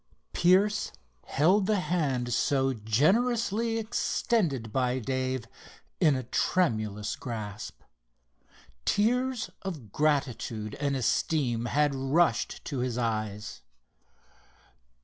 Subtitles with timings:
[0.33, 0.91] Pierce
[1.25, 5.45] held the hand so generously extended by Dave
[5.99, 7.81] in a tremulous grasp.
[8.83, 13.61] Tears of gratitude and esteem had rushed to his eyes.